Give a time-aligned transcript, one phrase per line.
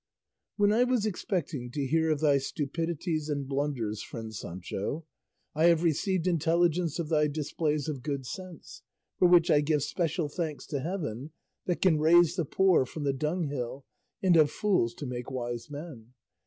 [0.57, 5.05] When I was expecting to hear of thy stupidities and blunders, friend Sancho,
[5.53, 8.81] I have received intelligence of thy displays of good sense,
[9.19, 11.33] for which I give special thanks to heaven
[11.67, 13.85] that can raise the poor from the dunghill
[14.23, 16.15] and of fools to make wise men.